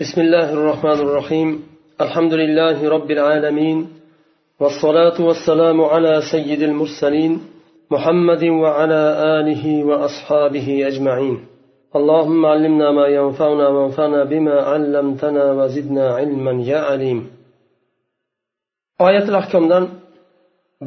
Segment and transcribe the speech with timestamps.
[0.00, 1.48] بسم الله الرحمن الرحيم
[2.00, 3.78] الحمد لله رب العالمين
[4.60, 7.32] والصلاة والسلام على سيد المرسلين
[7.90, 9.02] محمد وعلى
[9.38, 11.36] آله وأصحابه أجمعين
[11.96, 17.18] اللهم علمنا ما ينفعنا وانفعنا بما علمتنا وزدنا علما يا عليم
[19.00, 19.88] آية الأحكام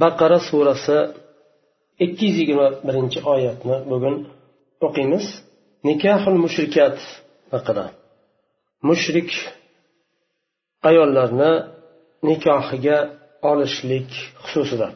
[0.02, 0.98] baqara surasi
[2.06, 4.16] ikki yuz yigirma birinchi oyatni bugun
[4.86, 5.26] o'qiymiz
[5.88, 6.98] nikahul mushrikat
[7.54, 7.86] haqida
[8.83, 9.31] mushrik
[10.89, 11.53] ayollarni
[12.29, 12.97] nikohiga
[13.51, 14.11] olishlik
[14.49, 14.89] xususida.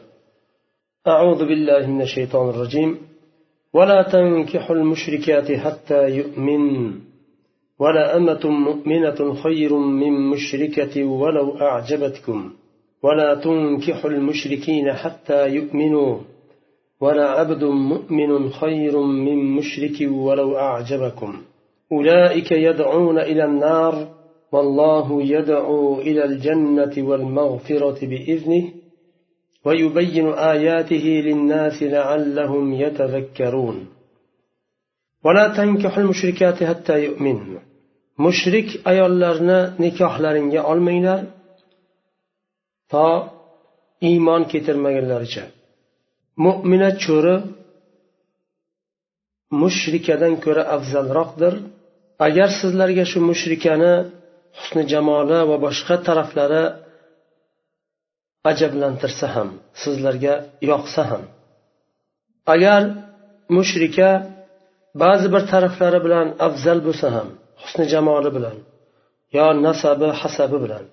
[1.13, 2.97] أعوذ بالله من الشيطان الرجيم
[3.73, 6.63] ولا تنكحوا المشركات حتى يؤمن
[7.79, 12.53] ولا أمة مؤمنة خير من مشركة ولو أعجبتكم
[13.03, 16.19] ولا تنكحوا المشركين حتى يؤمنوا
[17.01, 21.41] ولا عبد مؤمن خير من مشرك ولو أعجبكم
[21.92, 23.94] أولئك يدعون إلى النار
[24.52, 28.64] والله يدعو إلى الجنة والمغفرة بإذنه
[29.64, 33.86] ويبين آياته للناس لعلهم يتذكرون
[35.24, 37.60] ولا تنكحوا المشركات حتى يؤمنوا
[38.18, 41.14] مشرك أيالرنا نكاح لرنجا ألمينا
[42.92, 43.06] to
[44.08, 45.44] iymon keltirmaganlaricha
[46.44, 47.34] mo'mina cho'ri
[49.61, 51.53] mushrikadan ko'ra afzalroqdir.
[52.27, 53.93] Agar sizlarga shu mushrikani
[54.57, 56.63] husni jamoli va boshqa taraflari
[58.51, 59.49] ajablantirsa ham
[59.81, 60.33] sizlarga
[60.71, 61.23] yoqsa ham.
[62.53, 62.81] Agar
[63.57, 64.09] mushrika
[65.01, 67.27] ba'zi bir taraflari bilan afzal bo'lsa ham
[67.61, 68.57] husni jamoli bilan
[69.37, 70.85] yo nasabi hasabi bilan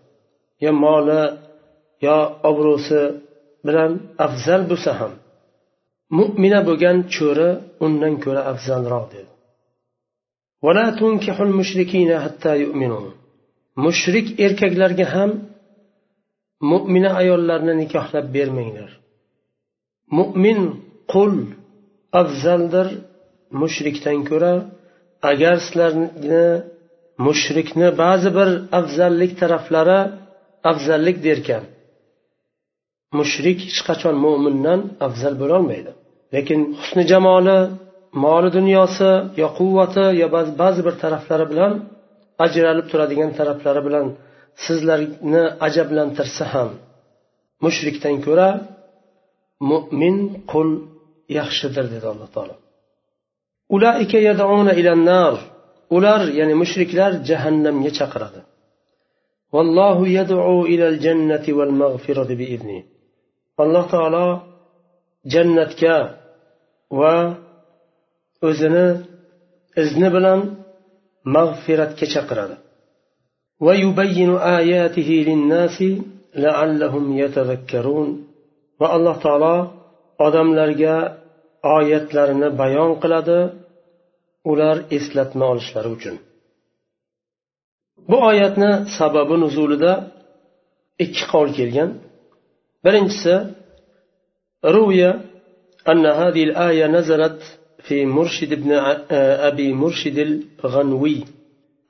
[0.65, 1.23] yo moli
[2.07, 2.19] yo
[2.51, 3.01] obro'si
[3.67, 3.91] bilan
[4.27, 5.13] afzal bo'lsa ham
[6.19, 7.51] mo'mina bo'lgan cho'ri
[7.85, 9.31] undan ko'ra afzalroq dedi.
[13.85, 15.31] Mushrik erkaklarga ham
[16.71, 18.91] mo'mina ayollarni nikohlab bermanglar.
[20.19, 20.61] Mo'min
[21.13, 21.35] qul
[22.23, 22.89] afzaldir
[23.61, 24.55] mushrikdan ko'ra.
[25.31, 26.47] Agar sizlarni
[27.27, 28.49] mushrikni ba'zi bir
[28.79, 30.01] afzallik taraflari
[30.71, 31.65] afzallik derkan
[33.19, 35.93] mushrik hech qachon mo'mindan afzal bo'lolmaydi.
[36.35, 37.59] lekin husni jamoli
[38.23, 39.11] moli dunyosi
[39.43, 40.27] yo quvvati yo
[40.63, 41.73] ba'zi bir taraflari bilan
[42.45, 44.07] ajralib turadigan taraflari bilan
[44.65, 46.71] sizlarni ajablantirsa ham
[47.65, 48.49] mushrikdan ko'ra
[49.71, 50.17] mo'min
[50.53, 50.69] qul
[51.39, 52.55] yaxshidir dedi alloh taolo.
[53.77, 55.35] Ulaika yadauna ilannar
[55.97, 58.41] ular ya'ni mushriklar jahannamga chaqiradi.
[59.55, 61.73] Vallohu yaduu ilal jannati val
[62.41, 62.79] bi idni.
[63.63, 64.27] alloh taolo
[65.33, 65.97] jannatga
[66.99, 67.15] va
[68.49, 68.87] o'zini
[69.83, 70.41] izni bilan
[71.37, 72.57] mag'firatga chaqiradi.
[78.81, 79.57] Va alloh taolo
[80.27, 80.97] odamlarga
[81.77, 83.39] oyatlarini bayon qiladi
[84.51, 86.17] ular eslatma olishlari uchun.
[88.11, 89.93] Bu oyatni sababi nuzulida
[91.05, 91.91] ikki qavl kelgan.
[92.85, 93.35] Birinchisi
[94.75, 95.11] ruya
[95.89, 97.43] أن هذه الآية نزلت
[97.79, 98.73] في مرشد ابن
[99.11, 100.19] أبي مرشد
[100.65, 101.25] الغنوي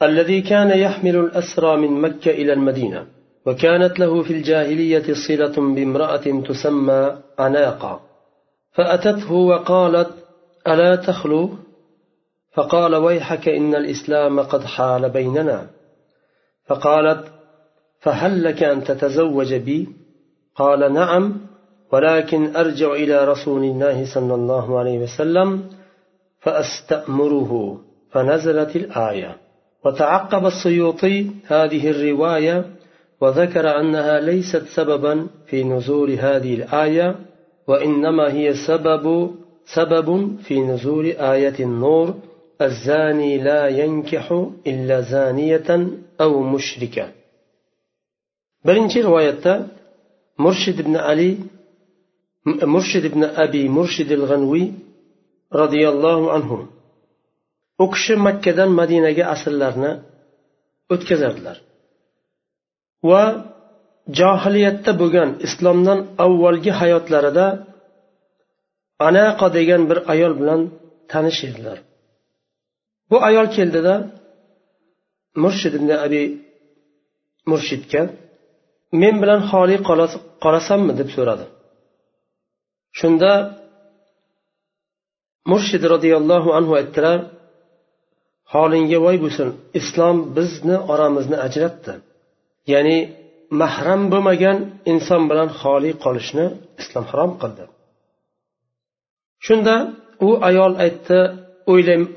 [0.03, 3.06] الذي كان يحمل الأسرى من مكة إلى المدينة
[3.47, 8.00] وكانت له في الجاهلية صلة بامرأة تسمى عناقة.
[8.73, 10.11] فأتته وقالت
[10.69, 11.50] ألا تخلو؟
[12.55, 15.67] فقال ويحك إن الإسلام قد حال بيننا.
[16.67, 17.25] فقالت
[18.00, 19.89] فهل لك أن تتزوج بي؟
[20.56, 21.41] قال نعم.
[21.93, 25.65] ولكن أرجع إلى رسول الله صلى الله عليه وسلم
[26.41, 27.81] فأستأمره
[28.11, 29.37] فنزلت الآية.
[29.84, 32.65] وتعقب السيوطي هذه الرواية
[33.21, 37.17] وذكر أنها ليست سببا في نزول هذه الآية
[37.67, 39.31] وإنما هي سبب
[39.75, 42.15] سبب في نزول آية النور
[42.62, 45.89] الزاني لا ينكح إلا زانية
[46.21, 47.09] أو مشركة.
[48.64, 49.67] برنجي رواية
[50.38, 51.37] مرشد بن علي
[52.46, 54.66] murshid ibn abi murshid murshidil g'anviy
[55.60, 56.58] roziyallohu anhu
[57.82, 59.92] u kishi makkadan madinaga asrlarni
[60.92, 61.56] o'tkazardilar.
[63.10, 63.22] Va
[64.19, 67.46] johiliyatda bo'lgan islomdan avvalgi hayotlarida
[69.08, 70.60] anaqa degan bir ayol bilan
[71.12, 71.78] tanish edilar
[73.10, 73.94] bu ayol keldida
[75.42, 76.22] murshid ibn abi
[77.50, 78.02] murshidga
[79.02, 79.76] men bilan xoli
[80.44, 80.92] qolasanmi?
[81.00, 81.46] deb so'radi.
[82.98, 83.32] Shunda
[85.50, 87.19] murshid roziyallohu anhu aytdilar
[88.52, 89.48] holingga voy bo'lsin
[89.81, 91.92] islom bizni oramizni ajratdi.
[92.72, 92.98] Ya'ni
[93.60, 94.56] mahram bo'lmagan
[94.92, 96.46] inson bilan xoli qolishni
[96.81, 97.64] islom harom qildi.
[99.46, 99.75] Shunda
[100.26, 101.19] u ayol aytdi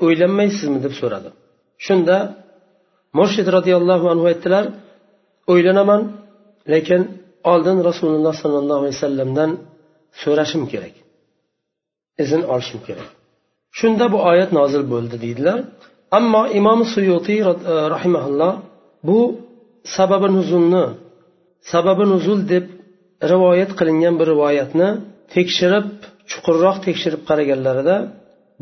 [0.06, 0.78] o'ylanmaysizmi?
[0.84, 1.30] deb so'radi.
[1.86, 2.16] Shunda
[3.18, 4.64] murshid roziyallohu anhu aytdilar
[5.52, 6.02] o'ylanaman
[6.72, 7.00] lekin
[7.52, 9.50] oldin rasululloh sollallohu alayhi vasallamdan
[10.22, 10.94] so'rashim kerak.
[12.22, 13.10] Izn olishim kerak.
[13.78, 15.58] Shunda bu oyat nozil bo'ldi deydilar.
[16.18, 17.46] Ammo imom suyutiy e,
[17.94, 18.54] rahimaulloh
[19.08, 19.18] bu
[19.96, 20.84] sababi nuzulni
[21.72, 22.66] sababi nuzul deb
[23.32, 24.88] rivoyat qilingan bir rivoyatni
[25.34, 25.88] tekshirib
[26.30, 27.96] chuqurroq tekshirib qaraganlarida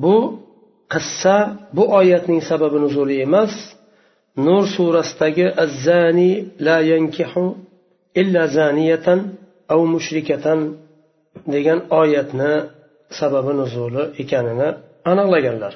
[0.03, 0.17] bu
[0.93, 1.37] qissa
[1.77, 3.55] bu oyatning sababi nuzuli emas.
[4.47, 6.31] Nur surasidagi azzani
[6.67, 7.45] la yankihu
[8.21, 9.19] illa zaniyatan
[9.75, 10.59] au mushrikatan
[11.54, 12.52] degan oyatni
[13.20, 14.70] sababi nuzuli ekanini
[15.12, 15.74] aniqlaganlar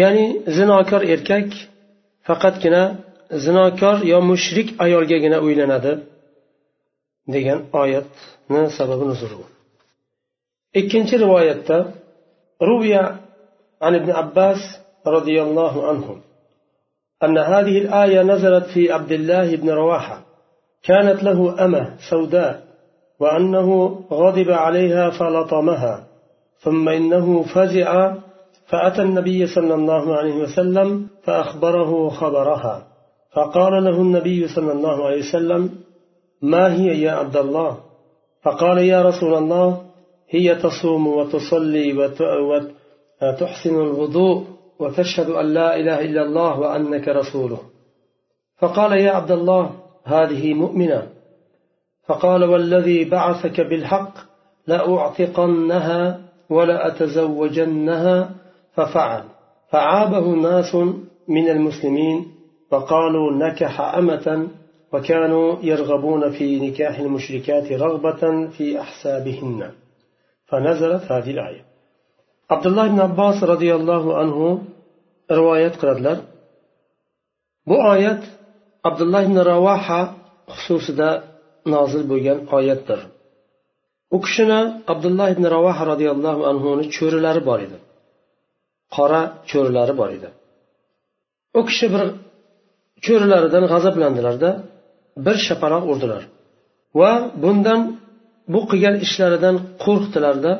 [0.00, 0.26] ya'ni
[0.56, 1.48] zinokor erkak
[2.26, 2.82] faqatgina
[3.44, 5.92] zinokor yo mushrik ayolgagina uylanadi
[7.34, 9.36] degan oyatni sababi nuzuli
[10.80, 11.78] ikkinchi rivoyatda
[12.70, 13.04] ruviya
[13.86, 14.60] عن ابن عباس
[15.06, 16.20] رضي الله عنهم
[17.24, 20.22] أن هذه الآية نزلت في عبد الله بن رواحة
[20.82, 22.65] كانت له أمة سوداء
[23.19, 26.07] وأنه غضب عليها فلطمها
[26.59, 28.13] ثم إنه فزع
[28.67, 32.87] فأتى النبي صلى الله عليه وسلم فأخبره خبرها
[33.33, 35.69] فقال له النبي صلى الله عليه وسلم
[36.41, 37.77] ما هي يا عبد الله
[38.43, 39.81] فقال يا رسول الله
[40.29, 41.93] هي تصوم وتصلي
[43.21, 44.43] وتحسن الوضوء
[44.79, 47.59] وتشهد أن لا إله إلا الله وأنك رسوله.
[48.57, 49.71] فقال يا عبد الله
[50.03, 51.07] هذه مؤمنة.
[52.07, 54.13] فقال والذي بعثك بالحق
[54.67, 56.19] لأعتقنها
[56.49, 58.29] ولأتزوجنها
[58.73, 59.23] ففعل.
[59.71, 60.75] فعابه ناس
[61.27, 62.25] من المسلمين
[62.71, 64.47] وقالوا نكح أمة
[64.93, 69.71] وكانوا يرغبون في نكاح المشركات رغبة في أحسابهن.
[70.47, 71.65] فنزلت هذه الآية.
[72.49, 74.63] عبد الله بن عباس رضي الله عنه
[75.31, 76.17] رواية قردلر
[77.67, 78.23] bu oyat
[78.87, 80.01] abdulloh ibn ravoha
[80.55, 81.09] xususida
[81.75, 82.99] nozil bo'lgan oyatdir.
[84.15, 84.59] U kishini
[84.93, 87.77] abdulloh ibn ravoha roziyallohu anhuni cho'rilari bor edi.
[88.95, 90.29] Qora cho'rilari bor edi.
[91.59, 92.03] U kishi bir
[93.05, 94.49] cho'rilaridan g'azablandilarda
[95.25, 96.23] bir shapaloq urdilar
[96.99, 97.11] va
[97.43, 97.81] bundan
[98.53, 100.51] bu qilgan ishlaridan qo'rqdilarda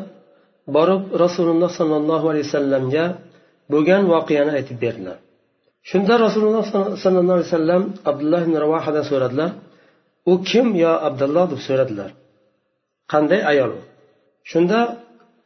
[0.75, 3.05] borib rasululloh sollallohu alayhi vasallamga
[3.73, 5.17] bo'lgan voqeani aytib berdilar.
[5.89, 6.63] Shunda rasululloh
[7.03, 9.49] sollallohu alayhi vasallam abdulloh ibn ravohadan so'radilar
[10.31, 12.09] u kim yo abdulloh deb so'radilar.
[13.11, 13.81] Qanday ayol u?
[14.49, 14.79] Shunda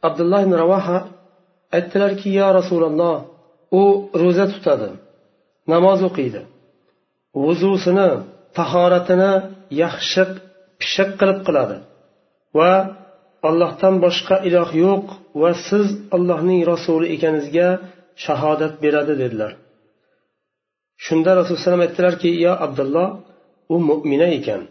[0.08, 0.98] abdulloh ibn ravoha
[1.76, 3.16] aytdilarki yo rasululloh
[3.80, 3.82] u
[4.22, 4.90] ro'za tutadi
[5.72, 6.40] namoz o'qiydi.
[7.44, 8.10] Vuzusini
[8.58, 9.32] tahoratini
[9.82, 10.22] yaxshi
[10.80, 11.76] pishiq qilib qiladi
[12.58, 12.72] va
[13.48, 15.06] ollohdan boshqa iloh yo'q
[15.42, 15.86] va siz
[16.16, 17.68] allohning rasuli ekaningizga
[18.24, 19.52] shahodat beradi dedilar.
[21.04, 23.08] Shunda rasululloh alayhi aytdilarki yo abdulloh
[23.74, 24.62] u mo'mina ekan.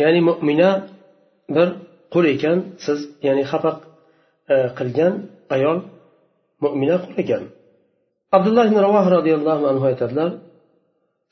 [0.00, 0.70] Ya'ni mo'mina
[1.56, 1.68] bir
[2.12, 3.72] qul ekan siz ya'ni xafa
[4.52, 5.14] e, qilgan
[5.56, 5.78] ayol
[6.64, 7.42] mo'mina qul ekan.
[8.36, 10.30] Abdulloh ibn ravoh roziyallohu anhu aytadilar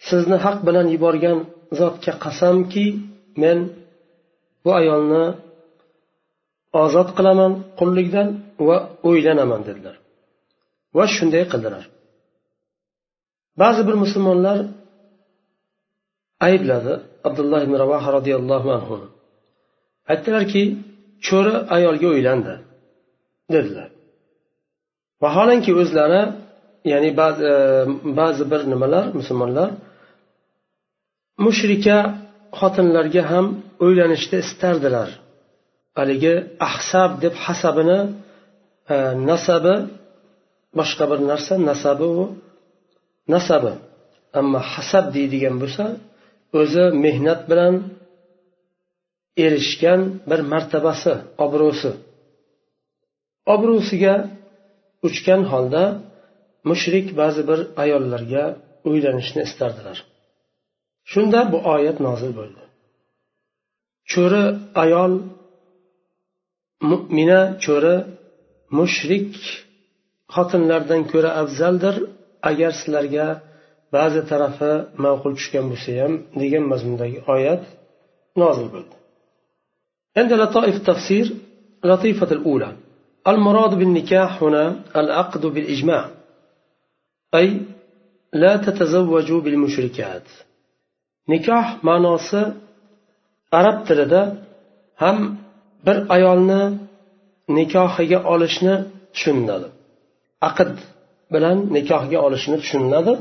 [0.09, 1.39] sizni haq bilan yuborgan
[1.81, 2.87] zotga qasamki
[3.43, 3.59] men
[4.65, 5.25] bu ayolni
[6.83, 8.29] ozod qilaman qullikdan
[8.67, 8.77] va
[9.09, 9.97] o'ylanaman dedilar.
[10.97, 11.85] Va shunday qildilar.
[13.61, 14.59] Ba'zi bir musulmonlar
[16.47, 16.93] aybladi
[17.29, 18.97] abdulloh ibn ravoha roziyallohu anhu.
[20.13, 20.63] Aytdilarki
[21.27, 22.55] cho'ri ayolga uylandi
[23.55, 23.89] dedilar.
[25.23, 26.23] Vaholanki o'zlari
[26.93, 27.11] ya'ni
[27.51, 27.53] e,
[28.19, 29.71] ba'zi bir nimalar musulmonlar
[31.45, 31.99] mushrika
[32.59, 33.47] xotinlarga ham
[33.87, 35.09] uylanishni istardilar.
[35.99, 36.35] Haligi
[36.69, 38.01] ahsab deb hasabini
[38.95, 38.97] e,
[39.31, 39.75] nasabi
[40.79, 42.25] boshqa bir narsa nasabi u
[43.35, 43.73] nasabi.
[44.41, 45.85] Ammo hasab deydigan bo'lsa
[46.61, 47.75] o'zi mehnat bilan
[49.45, 50.01] erishgan
[50.31, 51.15] bir martabasi
[51.45, 51.91] obro'si.
[53.55, 54.15] Obro'siga
[55.09, 55.85] uchgan holda
[56.71, 58.45] mushrik ba'zi bir ayollarga
[58.91, 59.99] uylanishni istardilar.
[61.11, 62.63] Shunda bu oyat nozil bo'ldi.
[64.13, 64.45] Cho'ri
[64.85, 65.13] ayol
[66.91, 67.97] mo'mina cho'ri
[68.79, 69.31] mushrik
[70.35, 71.97] xotinlardan ko'ra afzaldir
[72.51, 73.27] agar sizlarga
[73.96, 74.72] ba'zi tarafi
[75.04, 77.64] ma'qul tushgan bo'lsa ham degan mazmundagi oyat
[78.44, 78.96] nozil bo'ldi
[80.20, 81.26] عند لطائف التفسير
[81.90, 82.70] لطيفة الأولى
[83.32, 84.64] المراد بالنكاح هنا
[85.02, 86.04] العقد بالإجماع
[87.40, 87.48] أي
[88.34, 90.28] لا تتزوجوا بالمشركات
[91.32, 92.42] nikoh ma'nosi
[93.60, 94.22] arab tilida
[95.02, 95.18] ham
[95.86, 96.64] bir ayolni
[97.58, 98.76] nikohiga olishni
[99.14, 99.68] tushuniladi
[100.50, 100.72] aqd
[101.34, 103.14] bilan nikohga olishni tushuniladi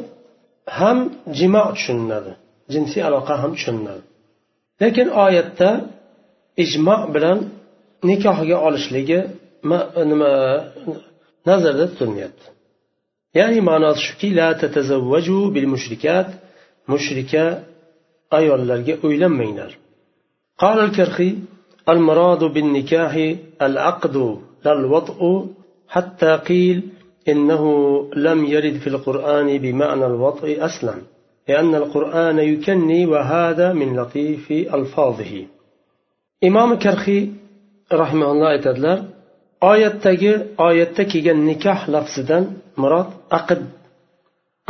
[0.79, 0.99] ham
[1.39, 2.33] jimo tushuniladi
[2.73, 4.03] jinsiy aloqa ham tushuniladi
[4.83, 5.71] lekin oyatda
[6.65, 7.39] ijmo bilan
[8.09, 9.19] nikohga olishligi
[10.11, 10.33] nima
[11.49, 12.47] nazarda tutilmayapti
[13.39, 16.29] ya'ni ma'nosi shuki la tatazavvaju bil mushrikat
[16.93, 17.45] mushrika
[18.39, 19.73] ayollarga uylanmanglar
[20.63, 21.31] قال الكرخي
[21.89, 23.15] المراد بالنكاح
[23.63, 24.17] العقد
[24.65, 25.21] لا الوطء
[25.89, 26.79] حتى قيل
[27.30, 27.64] إنه
[28.16, 30.96] لم يرد في القرآن بمعنى الوطء أصلا
[31.48, 35.46] لأن القرآن يكني وهذا من لطيف ألفاظه
[36.44, 37.32] إمام كرخي
[37.94, 39.00] رحمه الله aytadilar
[39.62, 40.34] oyatdagi
[40.68, 42.44] oyatda kelgan nikoh lafzidan
[42.82, 43.62] murod aqd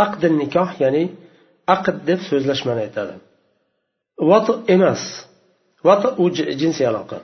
[0.04, 1.04] aqdi nikoh ya'ni
[1.76, 3.16] aqd deb so'zlashmani aytadi
[4.30, 5.02] vat emas
[5.88, 6.26] vat u
[6.62, 7.18] jinsiy aloqa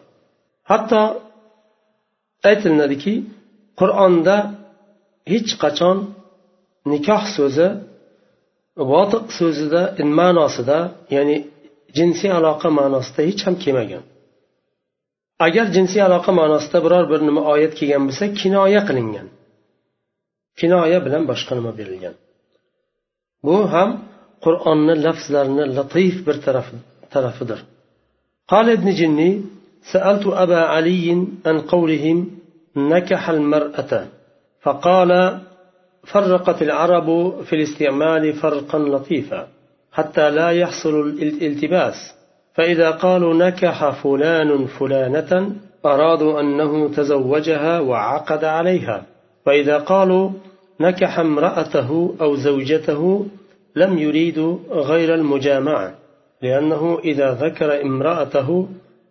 [0.72, 1.02] hatto
[2.50, 3.13] aytilinadiki
[3.80, 4.38] qur'onda
[5.33, 5.97] hech qachon
[6.93, 7.69] nikoh so'zi
[8.93, 9.83] votiq so'zida
[10.19, 10.78] ma'nosida
[11.17, 11.37] ya'ni
[11.97, 14.05] jinsiy aloqa ma'nosida hech ham kelmagan
[15.47, 19.28] agar jinsiy aloqa ma'nosida biror bir nima oyat kelgan bo'lsa kinoya qilingan
[20.61, 22.14] kinoya bilan boshqa nima berilgan
[23.47, 23.90] bu ham
[24.45, 26.37] qur'onni lafzlarini latif bir
[27.14, 27.61] tarafidir
[28.52, 29.31] قال ابن جني
[29.93, 31.07] سألت أبا علي
[31.47, 32.17] عن قولهم
[32.76, 33.93] نكح المرأة
[34.63, 35.39] فقال
[36.03, 39.48] فرقت العرب في الاستعمال فرقا لطيفا
[39.91, 41.96] حتى لا يحصل الالتباس.
[42.53, 45.55] فإذا قالوا نكح فلان فلانة
[45.86, 49.05] أرادوا أنه تزوجها وعقد عليها.
[49.48, 50.29] وإذا قالوا
[50.79, 53.25] نكح امرأته أو زوجته
[53.75, 55.96] لم يريدوا غير المجامعة
[56.41, 58.67] لأنه إذا ذكر امرأته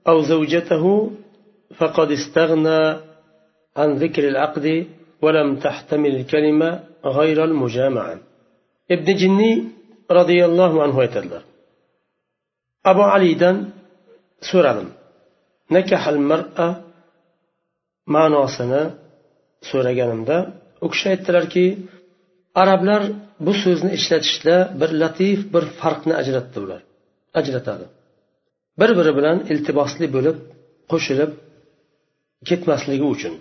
[0.09, 1.11] أو زوجته
[1.77, 2.97] فقد استغنى
[3.77, 4.87] عن ذكر العقد
[5.22, 6.70] ولم تحتمل الكلمة
[7.06, 8.16] غير المجامعة
[8.92, 9.52] ابن جني
[10.12, 11.44] رضي الله عنه يتدلر
[12.92, 13.58] abu alidan
[14.50, 14.90] so'radim
[15.76, 16.70] nakahal mar'a
[18.16, 18.84] ma'nosini
[19.70, 20.38] so'raganimda
[20.86, 21.66] u kishi aytdilarki
[22.62, 23.02] arablar
[23.46, 26.82] bu so'zni ishlatishda bir latif bir farqni ajratdi ular
[27.40, 27.86] ajratadi
[28.80, 30.38] bir biri bilan iltibosli bo'lib
[30.92, 31.32] qo'shilib
[32.50, 33.34] ketmasligi uchun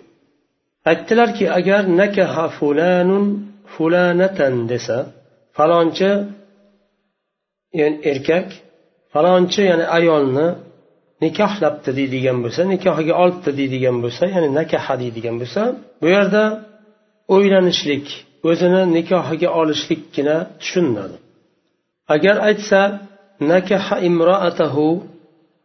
[0.90, 3.24] aytdilarki agar nakaha fulanun
[3.74, 4.96] fulanatan desa
[5.56, 6.10] falonchi
[7.80, 8.48] ya'ni erkak
[9.12, 10.48] falonchi ya'ni ayolni
[11.24, 15.62] nikohlabdi deydigan bo'lsa nikohiga olibdi deydigan bo'lsa ya'ni nakaha deydigan bo'lsa
[16.02, 16.44] bu yerda
[17.34, 18.06] o'ylanishlik
[18.48, 21.16] o'zini nikohiga olishlikgina tushuniladi
[22.14, 22.80] agar aytsa
[23.52, 24.86] nakaha imroatahu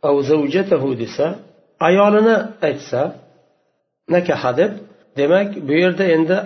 [0.10, 1.26] av zavjatahu desa
[1.88, 2.36] ayolini
[2.68, 3.02] aytsa
[4.16, 4.72] nakaha deb
[5.20, 6.38] demak bu yerda endi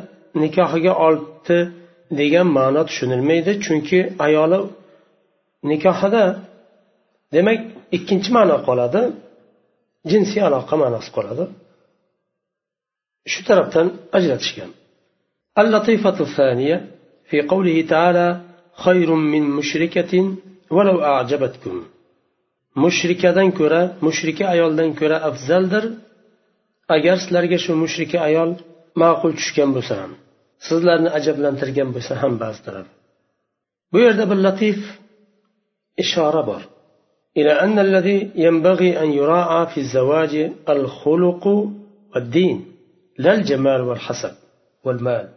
[0.43, 1.57] nikohiga olibdi
[2.19, 4.59] degan ma'no tushunilmaydi chunki ayoli
[5.71, 6.25] nikohida
[7.35, 7.59] demak
[7.97, 9.01] ikkinchi ma'no qoladi
[10.11, 11.45] jinsiy aloqa ma'nosi qoladi.
[13.31, 13.87] Shu tarafdan
[14.17, 14.69] ajratishgan.
[15.61, 16.77] Al latifatu thaniya
[17.29, 18.25] fi qavlihi taala
[18.85, 20.25] xayrun min mushrikatin
[20.75, 21.77] walau a'jabatkum.
[22.83, 25.83] Mushrikadan ko'ra mushrika ayoldan ko'ra afzaldir.
[26.96, 28.50] agar sizlarga shu mushrika ayol
[29.02, 30.12] ma'qul tushgan bo'lsa ham
[30.68, 32.84] sizlarni ajablantirgan bo'lsa ham ba'zilar
[33.92, 34.78] bu yerda bir latif
[36.04, 36.62] ishora bor
[37.36, 41.46] إلى أن الذي ينبغي أن يراعى في الزواج الخلق
[42.14, 42.64] والدين
[43.18, 44.34] لا الجمال والحسب
[44.84, 45.28] والمال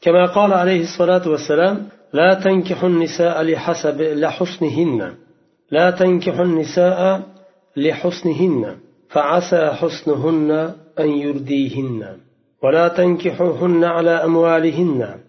[0.00, 5.14] كما قال عليه الصلاة والسلام لا تنكح النساء لحسب لحسنهن
[5.70, 7.22] لا تنكح النساء
[7.76, 8.76] لحسنهن
[9.08, 12.17] فعسى حسنهن أن يرديهن
[12.63, 15.19] ولا تنكحوهن على أموالهن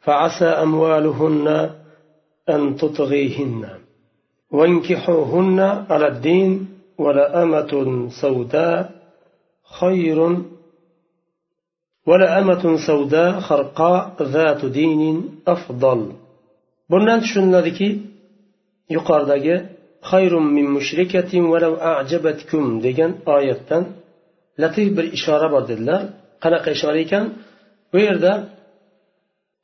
[0.00, 1.70] فعسى أموالهن
[2.48, 3.68] أن تطغيهن
[4.50, 6.68] وانكحوهن على الدين
[6.98, 8.90] ولأمة سوداء
[9.80, 10.18] خير
[12.06, 16.12] ولأمة سوداء خرقاء ذات دين أفضل.
[16.90, 17.88] bundan tushuniladiki
[18.96, 19.54] yuqoridagi
[20.10, 23.82] xayrun min mushrikatin valau ajabatkum degan oyatdan
[24.62, 26.02] latif bir ishora bor dedilar.
[26.42, 27.24] Qanaqa ishora ekan?
[27.92, 28.32] Bu yerda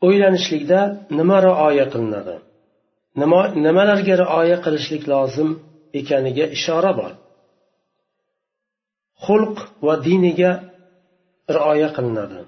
[0.06, 0.80] o'ylanishlikda
[1.18, 2.34] nima rioya qilinadi?
[3.22, 5.48] Nima nimalarga rioya qilishlik lozim
[6.00, 7.12] ekaniga ishora bor.
[9.24, 9.56] Xulq
[9.86, 10.52] va diniga
[11.56, 12.40] rioya qilinadi.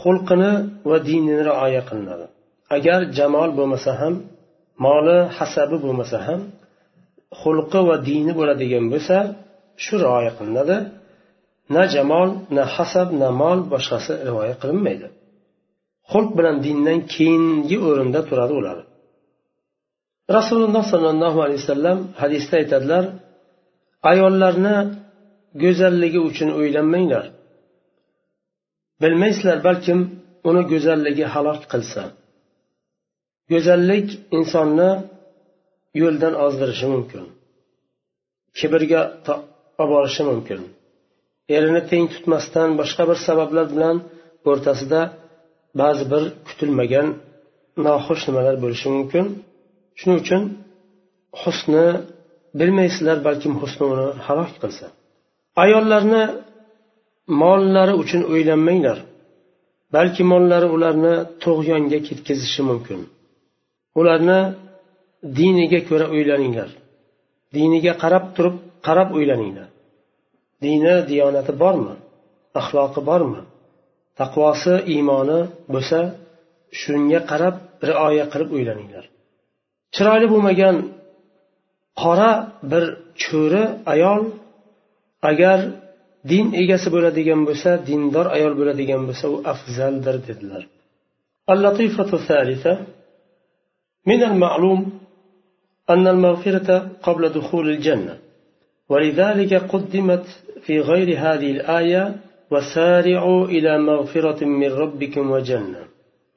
[0.00, 0.52] Xulqini
[0.90, 2.26] va dinini rioya qilinadi.
[2.76, 4.14] Agar jamol bo'lmasa ham
[4.86, 6.40] moli hasabi bo'lmasa ham
[7.40, 9.16] xulqi va dini bo'ladigan bo'lsa
[9.84, 10.76] shu rioya qilinadi.
[11.74, 15.08] Na jamol na hasab na mol boshqasi rivoya qilinmaydi.
[16.10, 18.78] Xulq bilan dindan keyingi o'rinda turadi ular.
[20.36, 23.04] Rasululloh sollallohu alayhi vasallam hadisda aytadilar
[24.10, 24.76] ayollarni
[25.62, 27.24] go'zalligi uchun o'ylanmanglar.
[29.02, 29.98] Bilmaysizlar balkim
[30.48, 32.02] uni go'zalligi halok qilsa.
[33.52, 34.90] Go'zallik insonni
[36.02, 37.24] yo'ldan ozdirishi mumkin.
[38.58, 40.60] Kibrga olib borishi mumkin.
[41.56, 43.96] Erini teng tutmasdan boshqa bir sabablar bilan
[44.50, 45.00] o'rtasida
[45.80, 47.06] ba'zi bir kutilmagan
[47.86, 49.24] noxush nimalar bo'lishi mumkin.
[49.98, 50.42] Shuning uchun
[51.40, 51.86] husni
[52.58, 54.86] bilmaysizlar balkim husni uni halok qilsa.
[55.62, 56.24] Ayollarni
[57.42, 58.98] mollari uchun o'ylanmanglar
[59.96, 63.00] balki mollari ularni tug'yonga ketkazishi mumkin.
[64.00, 64.40] Ularni
[65.38, 66.70] diniga ko'ra o'ylaninglar
[67.56, 69.68] diniga qarab turib qarab o'ylaninglar.
[70.63, 71.93] dini diyonati bormi
[72.59, 73.41] axloqi bormi
[74.19, 75.39] taqvosi iymoni
[75.73, 75.99] bo'lsa
[76.81, 77.55] shunga qarab
[77.89, 79.05] rioya qilib o'ylaninglar
[79.95, 80.75] chiroyli bo'lmagan
[82.01, 82.31] qora
[82.71, 82.83] bir
[83.23, 84.21] cho'ri ayol
[85.31, 85.59] agar
[86.31, 90.63] din egasi bo'ladigan bo'lsa dindor ayol bo'ladigan bo'lsa u afzaldir dedilar
[91.53, 92.73] اللطيفة الثالثة
[94.05, 94.99] من المعلوم
[95.89, 96.69] أن المغفرة
[97.03, 98.17] قبل دخول الجنة
[98.89, 100.25] ولذلك قدمت
[100.68, 102.16] في غير هذه الآية
[102.50, 105.82] وسارعوا إلى مغفرة من ربكم وجنة.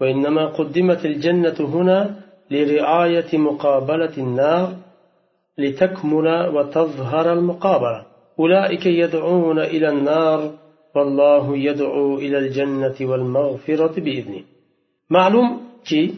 [0.01, 2.15] وإنما قدمت الجنة هنا
[2.51, 4.73] لرعاية مقابلة النار
[5.57, 8.05] لتكمل وتظهر المقابلة.
[8.39, 10.51] أولئك يدعون إلى النار
[10.95, 14.43] والله يدعو إلى الجنة والمغفرة بإذنه.
[15.09, 16.15] معلوم كي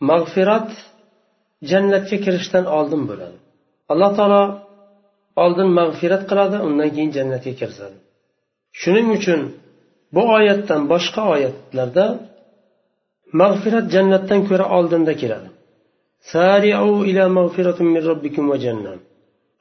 [0.00, 0.68] مغفرة
[1.62, 3.34] جنة كرشتن أولدن بلد
[3.90, 4.65] الله تعالى
[5.42, 7.96] oldin mag'firat qiladi undan keyin jannatga kirzadi
[8.80, 9.40] shuning uchun
[10.14, 12.06] bu oyatdan boshqa oyatlarda
[13.40, 15.48] mag'firat jannatdan ko'ra oldinda keladi.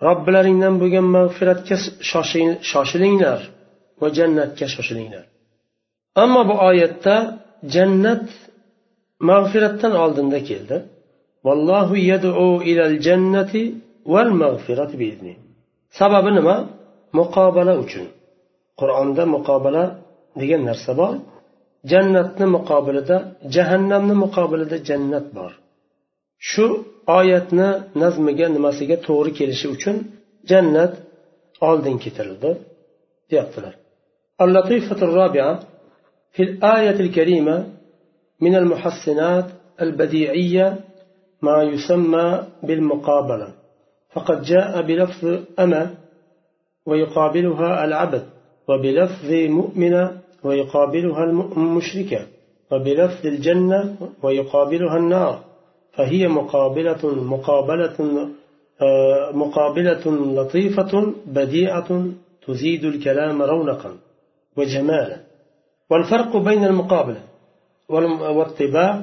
[0.08, 1.76] Robbilaringdan bo'lgan mag'firatga
[2.71, 3.39] shoshilinglar
[4.02, 5.23] va jannatga shoshilinglar.
[6.23, 7.15] Ammo bu oyatda
[7.76, 8.26] jannat
[9.30, 10.78] mag'firatdan oldinda keldi.
[11.47, 12.30] Vallohu yadu
[12.71, 13.62] ilal jannati
[14.13, 15.34] val mag'firati biizni
[15.98, 16.57] sababi nima
[17.18, 18.07] muqobala uchun
[18.81, 19.85] qur'onda muqobala
[20.40, 21.14] degan narsa bor
[21.92, 23.16] jannatni muqobilida
[23.55, 25.53] jahannamni muqobilida jannat bor
[26.50, 26.64] shu
[27.18, 27.68] oyatni
[28.03, 29.96] nazmiga nimasiga to'g'ri kelishi uchun
[30.50, 30.92] jannat
[31.68, 32.50] oldin keltirildi
[33.31, 33.74] deyaptilar
[34.46, 35.53] اللطيفة الرابعة
[36.35, 37.57] في الآية الكريمة
[38.44, 39.46] من المحسنات
[39.85, 40.66] البديعية
[41.46, 42.29] ما يسمى
[42.66, 43.48] بالمقابلة
[44.15, 45.93] فقد جاء بلفظ أما
[46.86, 48.23] ويقابلها العبد
[48.69, 50.12] وبلفظ مؤمنة
[50.43, 51.23] ويقابلها
[51.58, 52.19] المشركة
[52.71, 55.43] وبلفظ الجنة ويقابلها النار
[55.93, 58.30] فهي مقابلة مقابلة
[59.34, 60.06] مقابلة
[60.41, 62.06] لطيفة بديعة
[62.47, 63.97] تزيد الكلام رونقا
[64.58, 65.17] وجمالا.
[65.89, 67.21] والفرق بين المقابلة
[67.89, 69.01] والطباق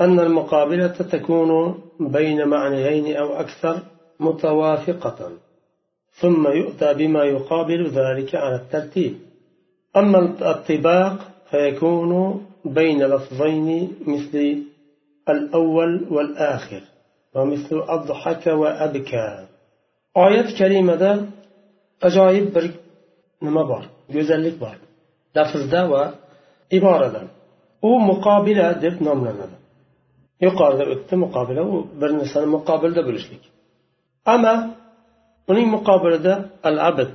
[0.00, 3.78] أن المقابلة تكون بين معنيين أو أكثر
[4.24, 5.18] متوافقة
[6.20, 9.14] ثم يؤتى بما يقابل ذلك على الترتيب.
[9.96, 10.18] أما
[10.50, 11.16] الطباق
[11.50, 14.62] فيكون بين لفظين مثل
[15.28, 16.80] الأول والآخر
[17.34, 19.46] ومثل أضحك وأبكى.
[20.16, 21.28] آية كريمة
[22.02, 22.74] أجايب برك
[23.42, 24.78] نمبر جزلك بار
[25.36, 26.14] لفظ دواء
[26.72, 27.28] عبارة
[27.82, 29.48] ومقابلة دب نمنا
[30.40, 33.44] يقال لو مقابلة وبرنسان مقابل دبلشلك
[34.34, 34.54] ama
[35.50, 36.34] uning muqobilida
[36.68, 37.10] al abd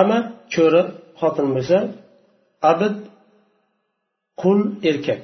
[0.00, 0.18] ama
[0.54, 0.82] cho'ri
[1.20, 1.78] xotin bo'lsa
[2.72, 2.94] abd
[4.40, 5.22] qul erkak.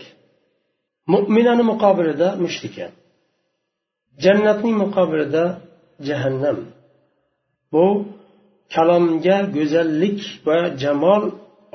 [1.12, 2.86] Mo'minani muqobilida mushrika
[4.24, 5.44] jannatning muqobilida
[6.08, 6.58] jahannam.
[7.72, 7.86] Bu
[8.74, 11.22] kalomga go'zallik va jamol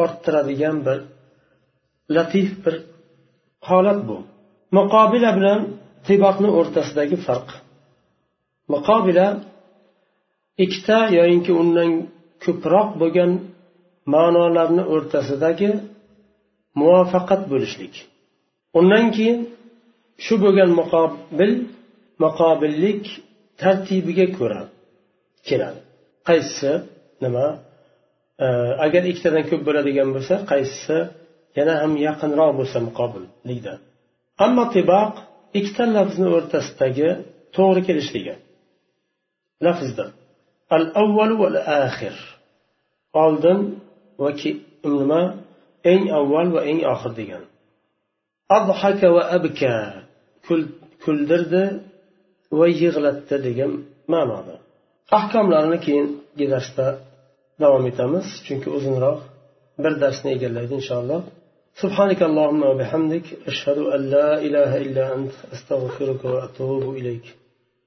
[0.03, 0.97] orttiradigan bir
[2.15, 2.75] latif bir
[3.67, 4.17] holat bu.
[4.77, 5.61] Muqobila bilan
[6.07, 7.49] tiboqni o'rtasidagi farq.
[8.73, 9.27] Muqobila
[10.63, 11.89] ikkita yoyinki undan
[12.43, 13.31] ko'proq bo'lgan
[14.13, 15.69] ma'nolarni o'rtasidagi
[16.79, 17.93] muvaffaqat bo'lishlik.
[18.79, 19.39] Undan keyin
[20.25, 21.53] shu bo'lgan muqobil
[22.23, 23.03] muqobillik
[23.61, 24.61] tartibiga ko'ra
[25.47, 25.79] keladi.
[26.27, 26.71] Qaysisi
[27.23, 27.47] nima?
[28.85, 30.97] Agar ikkitadan ko'p bo'ladigan bo'lsa qaysisi
[31.57, 33.79] yana ham yaqinroq bo'lsa muqobillikdan
[34.45, 35.13] ammo tiboq
[35.59, 37.09] ikkita lafzni o'rtasidagi
[37.55, 38.33] to'g'ri kelishligi
[39.66, 40.06] lafzda
[40.76, 41.48] al avval va
[41.86, 42.16] axir
[43.24, 43.60] oldin
[44.22, 44.30] va
[44.96, 45.22] nima
[45.92, 47.44] eng avval va eng oxir degan
[48.58, 49.74] adhaka va abka
[51.04, 51.64] kuldirdi
[52.58, 53.72] va yig'latdi degan
[54.12, 54.54] ma'noda
[55.18, 56.86] ahkomlarini keyingi darsda
[57.62, 59.20] davom etamiz chunki uzunroq
[59.82, 61.22] bir darsni egallaydi inshaalloh
[61.84, 67.26] سبحانك اللهم وبحمدك أشهد أن لا إله إلا أنت أستغفرك وأتوب إليك